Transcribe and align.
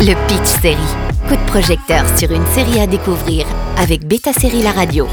Le 0.00 0.14
Pitch 0.28 0.60
Série. 0.60 0.76
Coup 1.26 1.36
de 1.36 1.50
projecteur 1.50 2.04
sur 2.18 2.30
une 2.30 2.44
série 2.48 2.80
à 2.80 2.86
découvrir 2.86 3.46
avec 3.78 4.06
Beta 4.06 4.32
Série 4.34 4.62
La 4.62 4.72
Radio. 4.72 5.08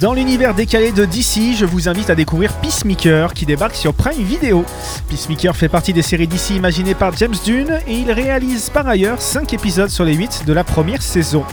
Dans 0.00 0.12
l'univers 0.12 0.54
décalé 0.54 0.90
de 0.90 1.04
DC, 1.04 1.56
je 1.56 1.64
vous 1.64 1.88
invite 1.88 2.10
à 2.10 2.16
découvrir 2.16 2.52
Peacemaker 2.54 3.32
qui 3.32 3.46
débarque 3.46 3.76
sur 3.76 3.94
Prime 3.94 4.22
Video. 4.22 4.64
Peacemaker 5.08 5.54
fait 5.54 5.68
partie 5.68 5.92
des 5.92 6.02
séries 6.02 6.26
DC 6.26 6.50
imaginées 6.50 6.94
par 6.94 7.16
James 7.16 7.34
Dunn 7.46 7.78
et 7.86 7.94
il 7.94 8.10
réalise 8.10 8.70
par 8.70 8.88
ailleurs 8.88 9.22
5 9.22 9.52
épisodes 9.54 9.90
sur 9.90 10.04
les 10.04 10.14
8 10.14 10.44
de 10.46 10.52
la 10.52 10.64
première 10.64 11.02
saison. 11.02 11.44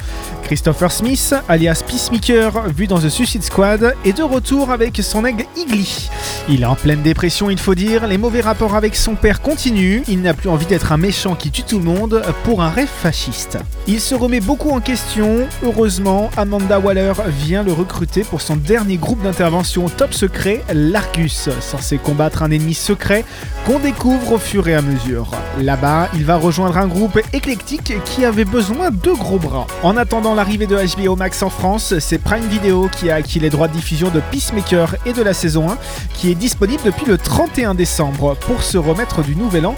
Christopher 0.44 0.92
Smith, 0.92 1.36
alias 1.48 1.84
Peacemaker, 1.86 2.68
vu 2.70 2.88
dans 2.88 3.00
The 3.00 3.10
Suicide 3.10 3.44
Squad, 3.44 3.96
est 4.04 4.18
de 4.18 4.24
retour 4.24 4.72
avec 4.72 4.98
son 4.98 5.24
aigle 5.24 5.46
Igly. 5.56 6.10
Il 6.48 6.64
est 6.64 6.66
en 6.66 6.76
pleine 6.76 7.02
dépression, 7.02 7.50
il 7.50 7.60
faut 7.60 7.76
dire, 7.76 8.08
les 8.08 8.18
mauvais 8.18 8.42
rapports 8.42 8.76
avec 8.76 8.96
son 8.96 9.16
père 9.16 9.42
continuent, 9.42 10.02
il 10.08 10.21
n'a 10.21 10.34
plus 10.34 10.50
envie 10.50 10.66
d'être 10.66 10.92
un 10.92 10.98
méchant 10.98 11.36
qui 11.36 11.52
tue 11.52 11.64
tout 11.64 11.78
le 11.78 11.84
monde 11.84 12.24
pour 12.44 12.64
un 12.64 12.70
rêve 12.70 12.88
fasciste. 12.88 13.58
Il 13.88 14.00
se 14.00 14.15
remet 14.15 14.39
beaucoup 14.39 14.71
en 14.71 14.79
question, 14.79 15.48
heureusement, 15.64 16.29
Amanda 16.38 16.79
Waller 16.79 17.14
vient 17.28 17.64
le 17.64 17.74
recruter 17.74 18.24
pour 18.24 18.42
son 18.42 18.56
dernier 18.56 18.98
groupe 18.98 19.21
d'intervention 19.21 19.89
top 19.89 20.14
secret, 20.14 20.64
l'Argus, 20.74 21.50
censé 21.60 21.98
combattre 21.98 22.43
un 22.43 22.51
ennemi 22.51 22.74
secret 22.74 23.26
qu'on 23.65 23.79
découvre 23.79 24.34
au 24.34 24.37
fur 24.37 24.68
et 24.68 24.76
à 24.76 24.82
mesure. 24.82 25.32
Là-bas, 25.60 26.10
il 26.15 26.26
va 26.26 26.37
rejoindre 26.37 26.78
un 26.78 26.87
groupe 26.87 27.20
éclectique 27.34 27.93
qui 28.06 28.26
avait 28.26 28.46
besoin 28.46 28.92
de 28.92 29.12
gros 29.12 29.40
bras. 29.40 29.68
En 29.84 29.98
attendant 29.98 30.34
l'arrivée 30.34 30.68
de 30.68 30.78
HBO 30.78 31.15
Max 31.15 31.43
en 31.43 31.50
France, 31.50 31.93
c'est 32.00 32.17
Prime 32.17 32.48
Video 32.48 32.90
qui 32.90 33.09
a 33.09 33.16
acquis 33.16 33.40
les 33.40 33.50
droits 33.50 33.67
de 33.67 33.73
diffusion 33.73 34.09
de 34.09 34.22
Peacemaker 34.31 34.95
et 35.06 35.14
de 35.14 35.22
la 35.22 35.34
saison 35.34 35.70
1, 35.70 35.78
qui 36.14 36.28
est 36.30 36.36
disponible 36.36 36.83
depuis 36.83 37.06
le 37.06 37.17
31 37.17 37.73
décembre 37.73 38.36
pour 38.36 38.61
se 38.61 38.78
remettre 38.78 39.23
du 39.23 39.36
nouvel 39.36 39.66
an 39.66 39.75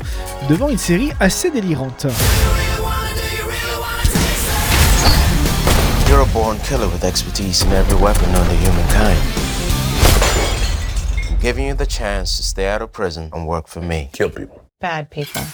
devant 0.49 0.69
une 0.69 0.77
série 0.77 1.11
assez 1.19 1.49
délirante. 1.49 2.07
You're 6.09 6.21
a 6.21 6.25
born 6.33 6.57
killer 6.59 6.87
with 6.87 7.03
expertise 7.05 7.63
in 7.63 7.71
every 7.71 7.95
weapon 8.01 8.31
known 8.33 8.45
to 8.45 8.55
humankind. 8.55 9.17
I'm 11.29 11.37
giving 11.41 11.67
you 11.67 11.75
the 11.75 11.87
chance 11.87 12.35
to 12.37 12.43
stay 12.43 12.67
out 12.67 12.81
of 12.81 12.91
prison 12.91 13.29
and 13.33 13.47
work 13.47 13.67
for 13.67 13.81
me. 13.81 14.09
kill 14.11 14.29
people. 14.29 14.60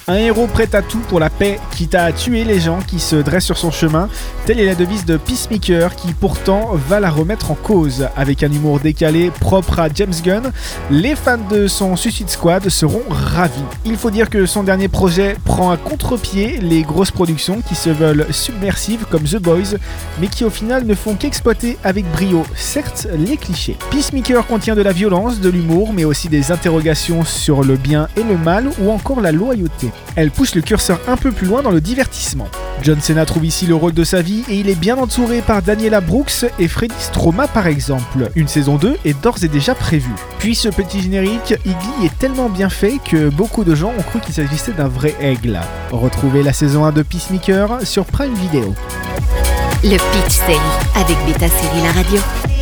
Un 0.08 0.16
héros 0.16 0.48
prêt 0.48 0.74
à 0.74 0.82
tout 0.82 1.00
pour 1.10 1.20
la 1.20 1.30
paix, 1.30 1.60
quitte 1.76 1.96
à 1.96 2.12
tuer 2.14 2.46
les 2.46 2.62
gens 2.62 2.80
qui 2.88 3.00
se 3.00 3.18
dressent 3.18 3.46
sur 3.46 3.58
son 3.58 3.72
chemin. 3.72 4.08
Telle 4.46 4.60
est 4.60 4.66
la 4.66 4.76
devise 4.76 5.04
de 5.04 5.18
Peacemaker 5.18 5.96
qui 5.96 6.14
pourtant 6.14 6.72
va 6.74 7.02
la 7.02 7.10
remettre 7.10 7.52
en 7.52 7.56
cause. 7.56 8.08
Avec 8.16 8.44
un 8.44 8.52
humour 8.52 8.80
décalé 8.80 9.30
propre 9.30 9.80
à 9.80 9.90
James 9.94 10.14
Gunn, 10.24 10.52
les 10.90 11.16
fans 11.16 11.38
de 11.50 11.68
son 11.68 11.98
Suicide 11.98 12.30
Squad 12.30 12.70
seront 12.70 13.04
ravis. 13.10 13.60
Il 13.84 13.98
faut 13.98 14.12
dire 14.12 14.30
que 14.30 14.46
son 14.46 14.64
dernier 14.64 14.88
projet 14.88 15.36
prend 15.44 15.72
à 15.72 15.78
contre-pied 15.78 16.60
les 16.62 16.84
grosses 16.84 17.12
productions 17.12 17.62
qui 17.62 17.76
se 17.76 17.90
veulent 17.90 18.28
submersives 18.32 19.06
comme 19.10 19.24
The 19.24 19.42
Boys, 19.42 19.78
mais 20.22 20.28
qui 20.28 20.46
au 20.46 20.50
final 20.50 20.86
ne 20.86 20.96
font 20.96 21.16
qu'exploiter 21.16 21.78
avec 21.84 22.10
brio, 22.12 22.46
certes, 22.56 23.08
les 23.18 23.36
clichés. 23.36 23.78
Peacemaker 23.92 24.48
contient 24.48 24.76
de 24.76 24.82
la 24.82 24.94
violence, 24.94 25.42
de 25.42 25.50
l'humour, 25.50 25.92
mais 25.94 26.06
aussi 26.06 26.30
des 26.30 26.52
interrogations 26.52 27.26
sur 27.26 27.64
le 27.64 27.76
bien 27.76 28.08
et 28.16 28.24
le 28.24 28.38
mal 28.38 28.70
ou 28.80 28.90
encore 28.90 29.17
la 29.20 29.32
loyauté. 29.32 29.90
Elle 30.16 30.32
pousse 30.32 30.56
le 30.56 30.62
curseur 30.62 31.00
un 31.08 31.18
peu 31.18 31.32
plus 31.32 31.48
loin 31.48 31.62
dans 31.62 31.72
le 31.72 31.82
divertissement. 31.82 32.48
John 32.82 33.02
Cena 33.02 33.26
trouve 33.26 33.46
ici 33.46 33.66
le 33.66 33.76
rôle 33.76 33.94
de 33.94 34.04
sa 34.04 34.22
vie 34.22 34.44
et 34.50 34.56
il 34.56 34.70
est 34.70 34.76
bien 34.76 34.98
entouré 34.98 35.42
par 35.42 35.62
Daniela 35.62 36.02
Brooks 36.02 36.46
et 36.60 36.68
Freddy 36.68 36.96
Stroma 37.00 37.48
par 37.48 37.68
exemple. 37.68 38.30
Une 38.36 38.48
saison 38.48 38.76
2 38.76 38.98
est 39.06 39.22
d'ores 39.22 39.44
et 39.44 39.48
déjà 39.48 39.76
prévue. 39.76 40.14
Puis 40.40 40.56
ce 40.56 40.70
petit 40.70 41.02
générique, 41.02 41.56
Iggy 41.66 42.06
est 42.06 42.18
tellement 42.20 42.50
bien 42.50 42.70
fait 42.70 43.00
que 43.04 43.30
beaucoup 43.30 43.64
de 43.64 43.76
gens 43.76 43.94
ont 43.98 44.04
cru 44.04 44.20
qu'il 44.20 44.34
s'agissait 44.34 44.74
d'un 44.74 44.88
vrai 44.88 45.16
aigle. 45.20 45.60
Retrouvez 45.92 46.44
la 46.44 46.54
saison 46.54 46.86
1 46.86 46.92
de 46.92 47.02
Peacemaker 47.02 47.82
sur 47.84 48.06
Prime 48.06 48.34
Video. 48.36 48.74
Le 49.84 49.98
Pitch 49.98 50.36
Série 50.36 50.60
avec 50.96 51.18
Beta 51.26 51.48
Série 51.48 51.84
La 51.84 51.92
Radio. 51.92 52.57